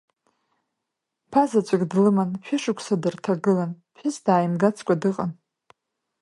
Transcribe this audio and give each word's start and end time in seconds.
Ԥа-заҵәык 1.31 1.83
длыман, 1.91 2.31
шәышықәса 2.45 2.95
дырҭагылан, 3.01 3.71
ԥҳәыс 3.93 4.17
дааимгацкәа 4.25 4.95
дыҟан. 5.01 5.31